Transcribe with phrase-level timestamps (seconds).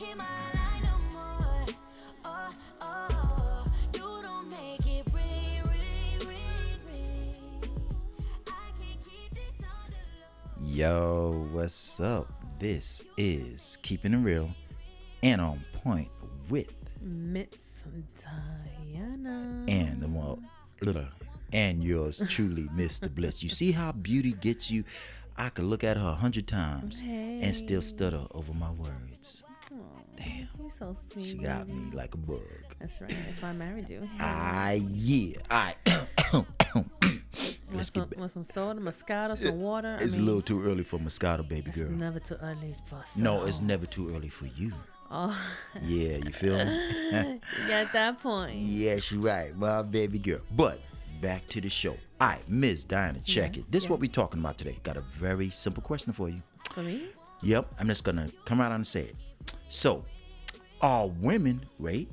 [0.00, 0.24] keep my
[0.54, 1.66] line no more.
[2.24, 7.34] Oh, oh, you don't make it ring, ring, ring, ring.
[8.46, 10.72] I can't keep this on the low.
[10.72, 12.32] Yo, what's up?
[12.58, 14.50] This is Keeping It Real
[15.22, 16.08] and on point
[16.48, 16.72] with
[17.02, 17.84] Miss
[18.18, 19.66] Diana.
[19.68, 20.38] and the more
[20.80, 21.04] little
[21.52, 23.14] and yours truly, Mr.
[23.14, 23.42] Blitz.
[23.42, 24.82] You see how beauty gets you?
[25.36, 29.44] I could look at her a hundred times and still stutter over my words.
[30.20, 30.48] Damn.
[30.60, 31.24] You're so sweet.
[31.26, 32.40] She got me like a bug.
[32.78, 33.14] That's right.
[33.26, 34.08] That's why I married you.
[34.20, 35.36] Ah, yeah.
[35.50, 35.74] I.
[36.32, 36.46] want,
[37.72, 38.18] Let's some, get back.
[38.18, 39.96] want some soda, Moscato, some water?
[40.00, 41.84] It's I a mean, little too early for Moscato, baby girl.
[41.84, 44.72] It's never too early for No, it's never too early for you.
[45.10, 45.36] Oh,
[45.82, 46.88] Yeah, you feel me?
[47.12, 48.54] you got that point.
[48.56, 50.40] Yes, you're right, my baby girl.
[50.52, 50.80] But
[51.20, 51.96] back to the show.
[52.20, 52.84] All right, Ms.
[52.84, 53.72] Diana, check Yes, it.
[53.72, 54.76] This is what we're talking about today.
[54.82, 56.42] Got a very simple question for you.
[56.72, 57.08] For me?
[57.42, 59.16] Yep, I'm just gonna come right out and say it.
[59.68, 60.04] So,
[60.80, 62.08] are women, right?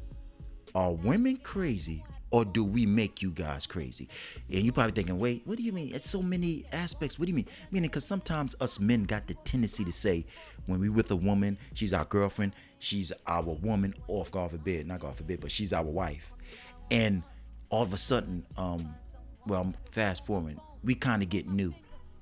[0.76, 4.10] Are women crazy or do we make you guys crazy?
[4.52, 5.94] And you probably thinking, wait, what do you mean?
[5.94, 7.18] It's so many aspects.
[7.18, 7.48] What do you mean?
[7.72, 10.26] Meaning, because sometimes us men got the tendency to say,
[10.66, 14.88] when we with a woman, she's our girlfriend, she's our woman, or if God forbid,
[14.88, 16.34] not God forbid, but she's our wife.
[16.92, 17.24] And
[17.70, 18.94] all of a sudden, um,
[19.46, 21.74] well, I'm fast forwarding, we kind of get new.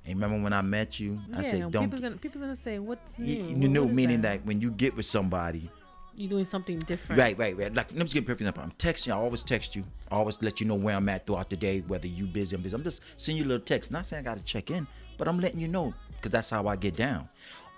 [0.07, 2.77] And remember when I met you, I yeah, said, don't people gonna people gonna say
[2.79, 4.45] what's you, What- you know, meaning that?
[4.45, 5.69] when you get with somebody,
[6.15, 7.19] you're doing something different.
[7.19, 7.73] right, right, right.
[7.73, 8.63] Like, let me just give a perfect example.
[8.63, 9.09] I'm texting.
[9.11, 9.83] I always text you.
[10.11, 12.59] I always let you know where I'm at throughout the day, whether you busy or
[12.59, 12.75] busy.
[12.75, 13.91] I'm just sending you a little text.
[13.91, 16.67] Not saying I got to check in, but I'm letting you know because that's how
[16.67, 17.27] I get down.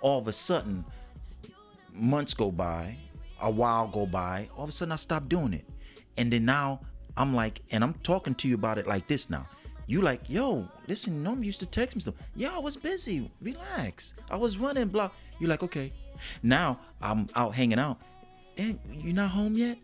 [0.02, 0.84] All of a sudden,
[1.92, 2.96] months go by,
[3.40, 4.48] a while go by.
[4.56, 5.64] All of a sudden, I stop doing it,
[6.16, 6.80] and then now
[7.16, 9.46] I'm like, and I'm talking to you about it like this now.
[9.88, 12.14] You like, yo, listen, Norm used to text me stuff.
[12.36, 13.30] Yeah, I was busy.
[13.40, 14.12] Relax.
[14.30, 15.10] I was running, blah.
[15.40, 15.90] You like, okay.
[16.42, 17.98] Now I'm out hanging out.
[18.58, 19.78] And you're not home yet?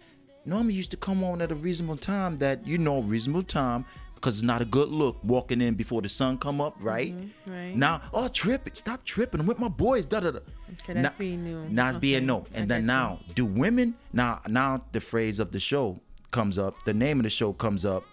[0.44, 4.36] Normally used to come on at a reasonable time that you know reasonable time because
[4.36, 7.14] it's not a good look walking in before the sun come up, mm-hmm, right?
[7.48, 7.74] right.
[7.74, 9.40] Now, oh tripping, stop tripping.
[9.40, 10.38] I'm with my boys, da da da.
[10.82, 11.66] Okay, that's Now- being new.
[11.70, 12.46] Now it's being Okay, no.
[12.54, 12.86] I And then get you.
[12.86, 15.98] now, do women now now the phrase of the show
[16.30, 18.04] comes up, the name of the show comes up.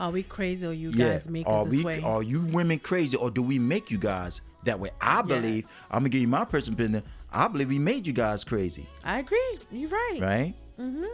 [0.00, 1.08] Are we crazy or you Yeah.
[1.10, 2.00] guys make are us this way?
[2.02, 4.90] are you women crazy or do we make you guys that way?
[5.00, 5.86] I believe Yes.
[5.90, 7.02] I'm gonna give you my personal opinion.
[7.32, 9.58] I believe we made you guys crazy, I agree.
[9.70, 10.18] You're right.
[10.20, 10.54] right?
[10.80, 11.04] Mm-hmm.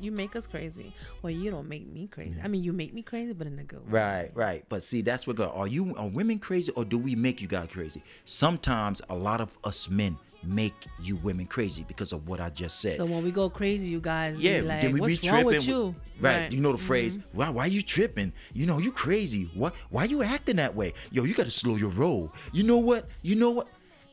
[0.00, 0.94] You make us crazy.
[1.20, 2.40] Well, you don't make me crazy.
[2.42, 4.00] I mean, you make me crazy, but in a good way.
[4.00, 4.64] Right, right.
[4.70, 5.50] But see, that's what go.
[5.50, 8.02] Are you are women crazy or do we make you guys crazy?
[8.24, 12.80] Sometimes a lot of us men make you women crazy because of what I just
[12.80, 12.96] said.
[12.96, 15.56] So when we go crazy, you guys yeah, like, then we what's be wrong tripping.
[15.58, 15.94] with you?
[16.20, 16.50] Right.
[16.52, 16.86] You know the Mm-hmm.
[16.86, 18.32] phrase, why why you tripping?
[18.54, 19.50] You know, you crazy.
[19.54, 20.92] What why you acting that way?
[21.10, 22.32] Yo, you gotta slow your roll.
[22.52, 23.08] You know what?
[23.22, 23.68] You know what?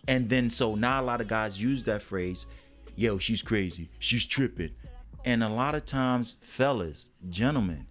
[0.07, 2.45] And then so now a lot of guys use that phrase,
[2.95, 3.89] yo, she's crazy.
[3.99, 4.71] She's tripping.
[5.25, 7.85] And a lot of times, fellas, gentlemen,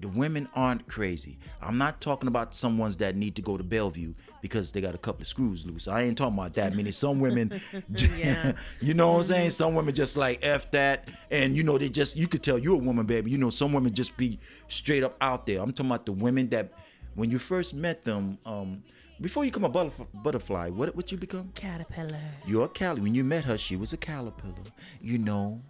[0.00, 1.38] the women aren't crazy.
[1.60, 4.94] I'm not talking about some ones that need to go to Bellevue because they got
[4.94, 5.88] a couple of screws loose.
[5.88, 6.74] I ain't talking about that.
[6.74, 7.60] Meaning some women,
[8.80, 9.50] you know what I'm saying?
[9.50, 11.08] Some women just like F that.
[11.30, 13.30] And you know, they just, you could tell you're a woman, baby.
[13.30, 14.38] You know, some women just be
[14.68, 15.60] straight up out there.
[15.60, 16.72] I'm talking about the women that
[17.14, 18.82] when you first met them, um,
[19.20, 21.50] before you become a butterf- butterfly, what what you become?
[21.54, 22.20] Caterpillar.
[22.46, 23.00] You're a Cali.
[23.00, 24.54] When you met her, she was a caterpillar,
[25.02, 25.60] you know.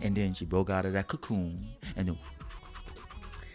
[0.00, 2.18] And then she broke out of that cocoon, and then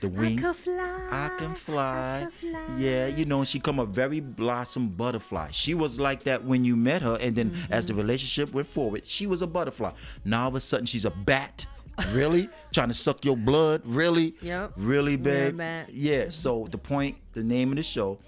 [0.01, 0.41] the wings.
[0.57, 2.21] fly, I can fly.
[2.21, 2.75] I could fly.
[2.77, 5.49] Yeah, you know, she come a very blossom butterfly.
[5.51, 7.95] She was like that when you met her, and then as Mm-hmm.
[7.95, 9.91] the relationship went forward, she was a butterfly.
[10.25, 11.65] Now all of a sudden, she's a bat.
[12.11, 12.49] Really?
[12.73, 13.81] Trying to suck your blood?
[13.85, 14.33] Really?
[14.41, 14.73] Yep.
[14.77, 15.57] Really, Yeah, babe?
[15.57, 15.89] bat.
[15.93, 16.25] Yeah.
[16.29, 18.19] So the point, the name of the show.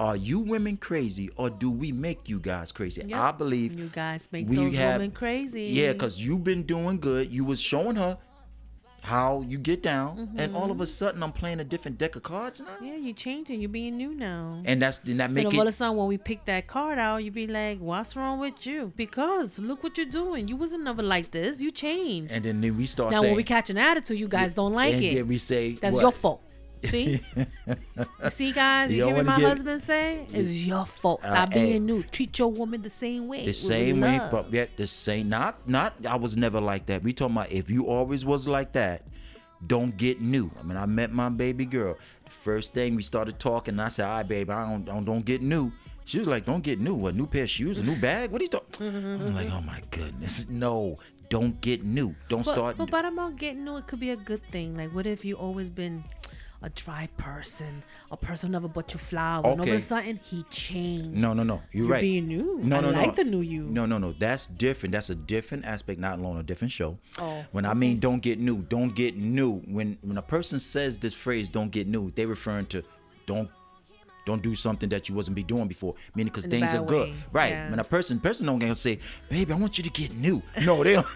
[0.00, 3.02] Are you women crazy or do we make you guys crazy?
[3.04, 3.18] Yep.
[3.18, 5.64] I believe You guys make we those have- women crazy.
[5.64, 7.32] Yeah, because you've been doing good.
[7.32, 8.16] You was showing her
[9.02, 10.70] how you get down, and all Mm-hmm.
[10.72, 12.66] of a sudden I'm playing a different deck of cards now.
[12.82, 13.60] Yeah, you're changing.
[13.60, 14.62] You're being new now.
[14.64, 16.66] And that's then that So make then all of a sudden, when we pick that
[16.66, 20.48] card out, you be like, "What's wrong with you?" Because look what you're doing.
[20.48, 21.62] You wasn't never like this.
[21.62, 22.32] You changed.
[22.32, 24.94] and then we start now, saying when we catch an attitude, you guys don't like
[24.94, 25.14] and it.
[25.14, 26.02] then we say That's what?
[26.02, 26.42] your fault.
[26.84, 27.20] See,
[28.30, 30.26] see, guys, You you, hear what my get- husband say?
[30.32, 31.24] It's your fault.
[31.24, 32.02] Uh, Stop being new.
[32.04, 33.44] Treat your woman the same way.
[33.44, 37.02] the same way from yeah, the same not not I was never like that.
[37.02, 39.02] We talking about if you always was like that,
[39.66, 40.50] don't get new.
[40.58, 41.96] I mean, I met my baby girl.
[42.24, 45.24] The first thing we started talking, I said, "All right, baby, I don't, don't don't
[45.24, 45.72] get new."
[46.04, 47.06] She was like, "Don't get new.
[47.06, 48.30] A new pair of shoes, a new bag.
[48.30, 50.98] What are you talking?" I'm like, "Oh my goodness, no!
[51.28, 52.14] Don't get new.
[52.28, 54.76] Don't But, start." but, but about getting new, it could be a good thing.
[54.76, 56.04] Like, what if you always been
[56.62, 59.44] a dry person, a person who never bought you flowers.
[59.46, 61.16] And all of a sudden, he changed.
[61.20, 61.62] No, no, no.
[61.72, 62.00] You're, You're right.
[62.00, 62.58] being new.
[62.62, 62.98] No, I no, no.
[62.98, 63.62] like the new you.
[63.62, 64.12] No, no, no.
[64.18, 64.92] That's different.
[64.92, 66.98] That's a different aspect, not alone a different show.
[67.20, 69.58] Oh, when I mean don't get new, don't get new.
[69.66, 72.82] When when a person says this phrase, don't get new, they're referring to
[73.26, 73.48] don't
[74.26, 75.94] don't do something that you wasn't be doing before.
[76.14, 77.08] Meaning because things are good.
[77.10, 77.48] way, Right.
[77.50, 77.70] yeah.
[77.70, 78.98] When a person person don't gonna say,
[79.30, 80.42] baby, I want you to get new.
[80.62, 81.06] No, they don't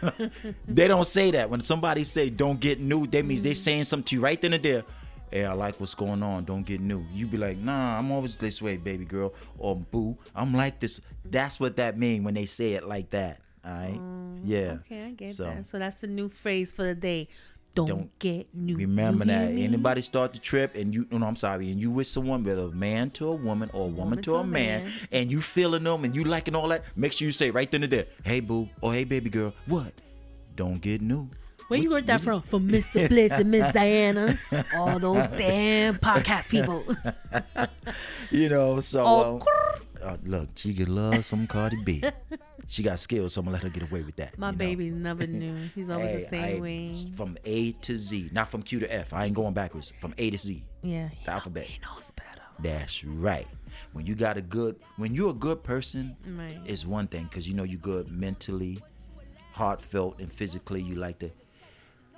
[0.68, 1.50] they don't say that.
[1.50, 3.44] When somebody say don't get new, that means Mm.
[3.44, 4.84] they saying something to you right then and there.
[5.32, 6.44] Hey, I like what's going on.
[6.44, 7.04] Don't get new.
[7.12, 10.16] You be like, nah, I'm always this way, baby girl, or boo.
[10.34, 11.00] I'm like this.
[11.24, 13.40] That's what that mean when they say it like that.
[13.64, 14.00] All right.
[14.44, 14.72] yeah.
[14.72, 15.64] Mm, Okay, I get So, that.
[15.66, 17.28] So that's the new phrase for the day.
[17.74, 18.76] Don't, Don't get new.
[18.76, 19.54] Remember that.
[19.54, 19.64] me?
[19.64, 22.68] Anybody start the trip and you, no, I'm sorry, and you with someone, whether a
[22.70, 24.92] man to a woman or a woman, to, a man, man.
[25.12, 27.82] and you feeling them and you liking all that, make sure you say right then
[27.82, 29.94] and there, hey boo, or hey baby girl, what?
[30.54, 31.26] Don't get new.
[31.72, 32.42] Where you heard that from?
[32.52, 33.08] From Mr.
[33.08, 34.38] Blitz and Miss Diana.
[34.76, 36.84] All those damn podcast people.
[38.30, 39.42] You know, so Oh, um,
[40.02, 42.02] uh, look, she could love some Cardi B.
[42.66, 44.38] she got skills, so I'm gonna let her get away with that.
[44.38, 44.58] My you know?
[44.58, 45.54] baby's never knew.
[45.74, 46.94] He's always Hey, the same I- way.
[47.16, 49.12] From A to Z, not from Q to F.
[49.14, 49.92] I ain't going backwards.
[50.00, 50.62] From A to Z.
[50.82, 51.08] Yeah.
[51.08, 51.64] He, The alphabet.
[51.64, 52.42] he knows better.
[52.60, 53.46] That's right.
[53.94, 56.58] When you got a good, when you're a good person, Right.
[56.66, 58.78] it's one thing because you know you're good mentally,
[59.52, 60.82] heartfelt, and physically.
[60.82, 61.30] You like to.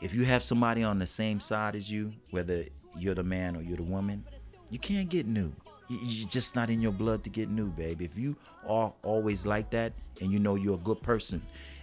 [0.01, 2.65] If you have somebody on the same side as you, whether
[2.99, 4.25] you're the man or you're the woman,
[4.71, 5.53] you can't get new.
[5.89, 8.05] You- You're just not in your blood to get new, baby.
[8.05, 8.37] If you
[8.67, 11.43] are always like that, and you know you're a good person,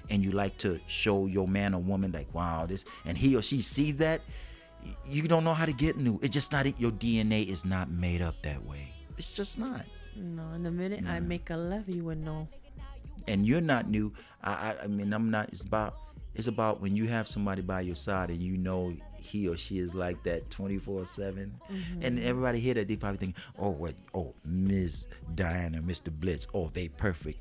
[0.09, 3.41] and you like to show your man or woman like, wow, this, and he or
[3.41, 4.21] she sees that,
[5.05, 6.19] you don't know how to get new.
[6.21, 8.91] It's just not your DNA is not made up that way.
[9.17, 9.85] It's just not.
[10.15, 12.47] No, in the minute I make a left, you would know.
[13.27, 14.11] and you're not new.
[14.43, 15.49] I, I, I mean, I'm not.
[15.49, 15.95] It's about,
[16.35, 19.79] it's about when you have somebody by your side and you know he or she
[19.79, 22.01] is like that 24 seven, mm-hmm.
[22.01, 25.07] and everybody hear that they probably think, oh, what, oh, Ms.
[25.35, 26.11] Diana, Mr.
[26.11, 27.39] Blitz, oh, they perfect.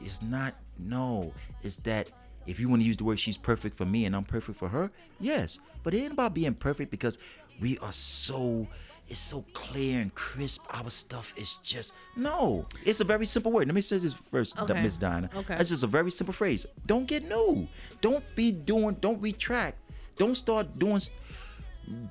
[0.00, 0.54] It's not.
[0.78, 1.32] No,
[1.62, 2.10] it's that.
[2.46, 4.68] If you want to use the word she's perfect for me and I'm perfect for
[4.68, 5.58] her, yes.
[5.82, 7.18] But it ain't about being perfect because
[7.60, 8.66] we are so
[9.08, 10.64] it's so clear and crisp.
[10.70, 12.66] Our stuff is just no.
[12.84, 13.66] It's a very simple word.
[13.68, 14.80] Let me say this first, Okay.
[14.80, 15.28] Miss Diana.
[15.36, 15.56] Okay.
[15.56, 16.66] That's just a very simple phrase.
[16.86, 17.68] Don't get new.
[18.00, 18.96] Don't be doing.
[19.00, 19.76] Don't retract.
[20.16, 21.00] Don't start doing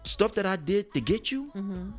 [0.03, 1.45] stuff that I did to get you.
[1.47, 1.89] Mm-hmm.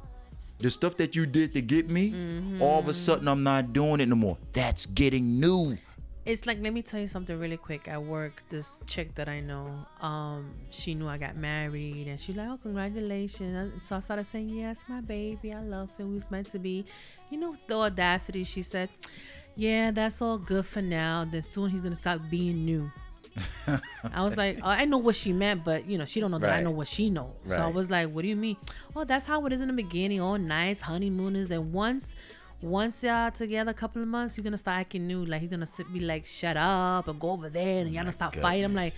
[0.61, 2.15] The stuff that you did to get me.
[2.61, 4.39] All of a sudden, I'm not doing it no more.
[4.53, 5.77] That's getting new.
[6.25, 7.87] It's like let me tell you something really quick.
[7.87, 9.69] At work, this chick that I know,
[10.01, 14.49] um, she knew I got married, and she's like, "Oh, congratulations!" So I started saying,
[14.49, 16.09] "Yes, my baby, I love him.
[16.09, 16.87] We was meant to be."
[17.31, 18.45] You know, the audacity.
[18.45, 18.89] She said,
[19.55, 21.27] "Yeah, that's all good for now.
[21.31, 22.91] Then soon he's gonna stop being new."
[24.13, 26.39] I was like, oh, I know what she meant, but you know, she don't know
[26.39, 27.33] that I know what she knows.
[27.49, 28.57] So I was like, what do you mean?
[28.95, 30.21] Oh, that's how it is in the beginning.
[30.21, 31.49] All nice honeymooners.
[31.49, 32.15] Then once,
[32.63, 35.25] once y'all together a couple of months, he's gonna start acting new.
[35.25, 38.03] Like he's gonna sit, be like, shut up and go over there, and oh y'all
[38.03, 38.65] gonna stop fighting.
[38.65, 38.95] I'm like,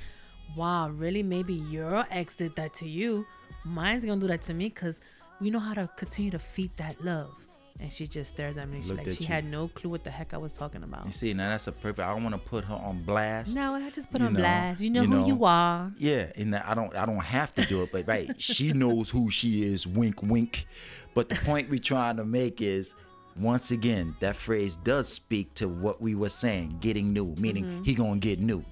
[0.57, 1.23] wow, really?
[1.23, 3.27] Maybe your ex did that to you.
[3.65, 5.01] Mine's gonna do that to me because
[5.41, 7.33] we know how to continue to feed that love.
[7.79, 8.81] And she just stared at me.
[8.81, 9.29] She Looked like she you.
[9.29, 11.05] had no clue what the heck I was talking about.
[11.05, 11.99] You see, now that's a perfect.
[12.09, 13.55] I don't want to put her on blast.
[13.55, 14.81] No, I just put You on know, blast.
[14.81, 15.27] You know you who know.
[15.27, 15.93] you are.
[15.99, 19.31] Yeah, and I don't I don't have to do it, but right, she knows who
[19.31, 19.87] she is.
[19.87, 20.67] Wink, wink.
[21.13, 22.95] But the point we trying to make is,
[23.39, 27.83] once again, that phrase does speak to what we were saying, getting new, meaning Mm-hmm.
[27.83, 28.65] he gonna get new.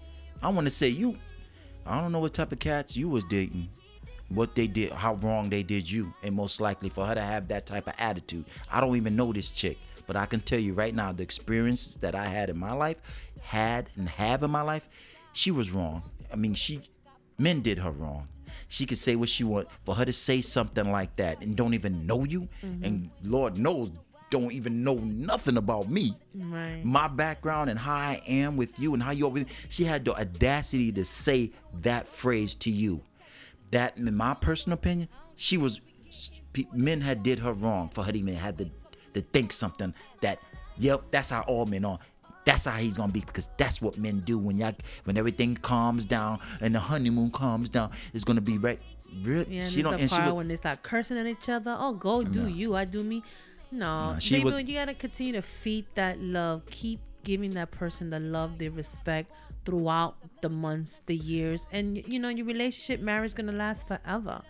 [0.42, 1.16] I want to say you.
[1.86, 3.68] I don't know what type of cats you was dating,
[4.28, 7.48] what they did, how wrong they did you, and most likely for her to have
[7.48, 8.44] that type of attitude.
[8.70, 11.96] I don't even know this chick, but I can tell you right now, the experiences
[11.98, 12.96] that I had in my life,
[13.42, 14.88] had and have in my life,
[15.34, 16.02] she was wrong.
[16.32, 16.80] I mean, she,
[17.38, 18.28] men did her wrong.
[18.68, 19.68] She could say what she want.
[19.84, 23.90] For her to say something like that and don't even know you, and Lord knows
[24.40, 26.82] don't even know nothing about me Right.
[26.84, 29.52] my background and how I am with you and how you are with me.
[29.68, 31.50] she had the audacity to say
[31.82, 33.00] that phrase to you.
[33.70, 35.80] That in my personal opinion, she was
[36.72, 38.70] men had did her wrong for her to even had to
[39.14, 40.38] to think something that
[40.78, 41.98] yep, that's how all men are.
[42.44, 44.74] That's how he's gonna be because that's what men do when y'all
[45.04, 47.90] when everything calms down and the honeymoon calms down.
[48.12, 48.80] It's gonna be right.
[49.22, 51.48] Real, Yeah, she don't the and she part was- when they start cursing at each
[51.48, 51.76] other.
[51.78, 53.22] Oh, go do you, I do me.
[53.70, 56.62] No, Nah, she baby, was- you gotta continue to feed that love.
[56.70, 59.30] Keep giving that person the love, the respect
[59.64, 64.42] throughout the months, the years, and you know your relationship, marriage, is gonna last forever.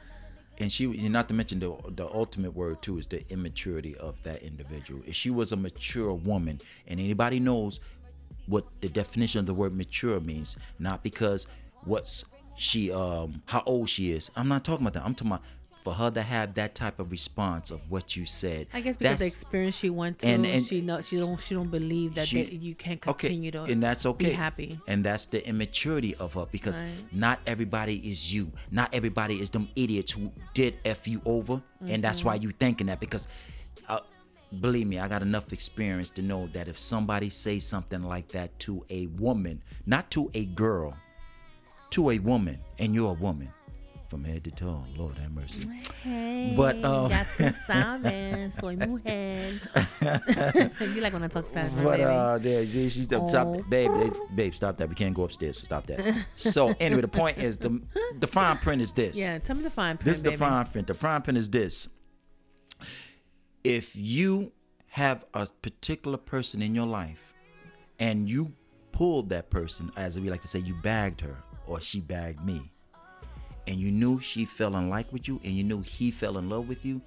[0.58, 4.40] and she not to mention the the ultimate word too is the immaturity of that
[4.44, 7.80] individual if she was a mature woman and anybody knows
[8.46, 11.48] what the definition of the word mature means not because
[11.82, 15.42] what's she um how old she is i'm not talking about that i'm talking about
[15.84, 18.66] for her to have that type of response of what you said.
[18.72, 21.70] I guess because the experience she went through, and- and- she she don't she don't
[21.70, 24.78] believe that She- they, you can continue to and that's okay be happy.
[24.88, 26.90] and that's the immaturity of her because Right.
[27.12, 32.02] not everybody is you not everybody is them idiots who did f you over and
[32.02, 32.28] that's Mm-hmm.
[32.28, 33.28] why you thinking that because
[33.88, 34.00] uh,
[34.60, 38.58] believe me i got enough experience to know that if somebody says something like that
[38.60, 40.96] to a woman not to a girl
[41.90, 43.50] to a woman and you're a woman
[44.14, 45.68] from head to toe lord have mercy
[46.04, 49.58] Hey, But, um, ya tú sabes, soy mujer.
[50.94, 52.04] you like when I talk Spanish, right, But baby?
[52.04, 53.54] uh, there, she, she stop, stop Oh.
[53.56, 53.70] that.
[53.70, 54.88] babe, babe, babe, stop that.
[54.88, 55.58] We can't go upstairs.
[55.58, 56.26] Stop that.
[56.36, 57.80] So anyway, the point is the
[58.20, 59.16] the fine print is this.
[59.18, 60.40] yeah, tell me the fine print, This is the baby.
[60.46, 60.86] fine print.
[60.86, 61.88] The fine print is this.
[63.64, 64.52] If you
[64.88, 67.34] have a particular person in your life
[67.98, 68.52] and you
[68.92, 72.70] pulled that person, as we like to say, you bagged her or she bagged me,
[73.66, 76.48] and you knew she fell in like with you and you knew he fell in
[76.48, 77.00] love with you,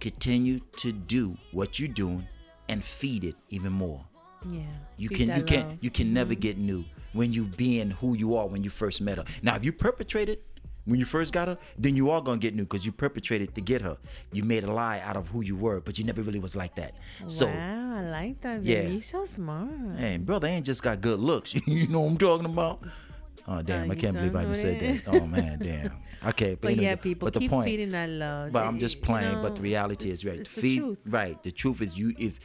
[0.00, 2.26] continue to do what you're doing
[2.68, 4.04] and feed it even more.
[4.48, 4.60] Yeah,
[4.96, 5.78] You can you can love.
[5.80, 6.40] you can never mm-hmm.
[6.40, 9.24] get new when you being who you are when you first met her.
[9.42, 10.38] Now if you perpetrated
[10.84, 13.60] when you first got her, then you are gonna get new because you perpetrated to
[13.60, 13.98] get her.
[14.32, 16.74] You made a lie out of who you were, but you never really was like
[16.76, 16.92] that.
[17.26, 18.62] So wow, I like that.
[18.62, 18.82] Yeah.
[18.82, 19.68] you so smart.
[19.98, 21.54] hey, brother ain't just got good looks.
[21.66, 22.82] you know what I'm talking about?
[23.46, 25.02] Oh, oh damn, I can't believe I just said that.
[25.06, 25.92] Oh man, damn.
[26.26, 28.52] Okay, but, But anyway, yeah, people but the keep point, feeding that love.
[28.52, 29.40] but I'm just you playing.
[29.40, 30.46] but the reality is right.
[30.46, 31.02] Feed truth.
[31.06, 31.40] right.
[31.42, 32.40] The truth is you if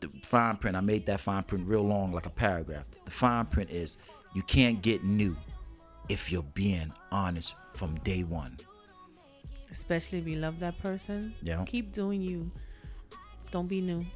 [0.00, 0.76] the fine print.
[0.76, 2.84] I made that fine print real long, like a paragraph.
[3.04, 3.98] The fine print is
[4.34, 5.36] you can't get new
[6.08, 8.56] if you're being honest from day one.
[9.70, 11.34] Especially if you love that person.
[11.42, 11.64] Yeah.
[11.66, 12.50] Keep doing you.
[13.50, 14.06] Don't be new.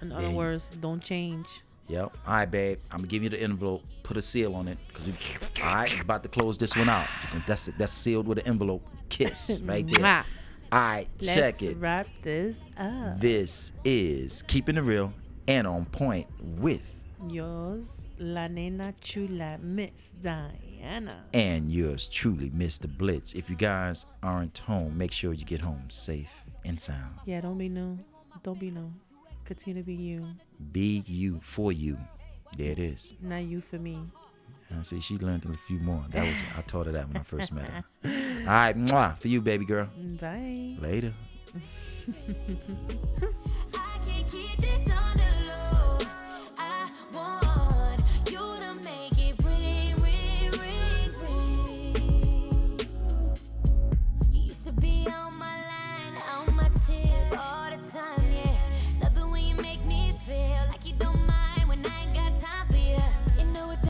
[0.00, 1.46] In other Yeah, words, don't change.
[1.88, 2.16] Yep.
[2.26, 2.78] All right, babe.
[2.90, 3.82] I'm gonna give you the envelope.
[4.02, 4.78] Put a seal on it.
[5.06, 7.06] we- all right, about to close this one out.
[7.46, 7.74] That's it.
[7.78, 8.82] that's sealed with an envelope.
[9.08, 10.24] Kiss right there.
[10.72, 11.76] All right, Let's check it.
[11.78, 13.20] wrap this up.
[13.20, 15.12] This is keeping it real
[15.46, 16.80] and on point with
[17.28, 21.24] Yours, La Nena Chula, Miss Diana.
[21.34, 22.88] and yours truly, Mr.
[22.98, 23.34] Blitz.
[23.34, 26.32] If you guys aren't home, make sure you get home safe
[26.64, 27.14] and sound.
[27.26, 27.98] Yeah, don't be new.
[28.42, 28.92] Don't be new.
[29.44, 30.26] Continue to be you.
[30.72, 31.98] Be you for you.
[32.56, 33.14] There it is.
[33.20, 33.98] Not you for me.
[34.78, 36.04] I see she learned a few more.
[36.10, 37.84] That was I taught her that when I first met her.
[38.04, 38.10] All
[38.46, 39.88] right, mwah, for you, baby girl.
[40.20, 40.76] Bye.
[40.80, 41.12] Later.